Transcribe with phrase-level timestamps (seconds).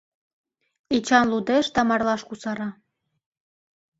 [0.95, 2.69] Эчан лудеш да марлаш кусара: